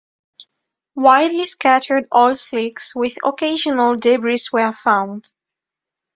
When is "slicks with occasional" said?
2.35-3.95